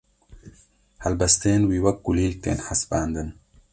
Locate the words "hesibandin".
2.67-3.29